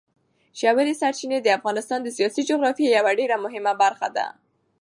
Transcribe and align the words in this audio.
ژورې 0.59 0.93
سرچینې 1.01 1.39
د 1.41 1.47
افغانستان 1.57 1.99
د 2.03 2.09
سیاسي 2.17 2.41
جغرافیې 2.49 2.87
یوه 2.97 3.11
ډېره 3.19 3.37
مهمه 3.45 3.73
برخه 3.83 4.07
ده. 4.15 4.27